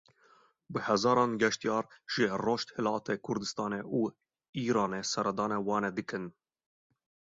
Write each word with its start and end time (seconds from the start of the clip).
Bi 0.73 0.81
hezaran 0.87 1.35
geştyar 1.43 1.85
ji 2.15 2.25
Rojhilatê 2.45 3.15
Kurdistanê 3.25 3.81
û 3.99 4.01
Îranê 4.67 5.01
serdana 5.11 5.57
Wanê 5.67 5.91
dikin. 5.97 6.25